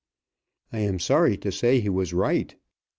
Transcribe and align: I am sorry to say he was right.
I 0.73 0.79
am 0.79 0.97
sorry 0.97 1.37
to 1.37 1.51
say 1.51 1.79
he 1.79 1.87
was 1.89 2.11
right. 2.11 2.55